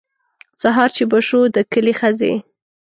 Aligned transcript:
سهار 0.61 0.89
چې 0.97 1.03
به 1.11 1.19
شو 1.27 1.41
د 1.55 1.57
کلي 1.71 1.93
ښځې. 1.99 2.33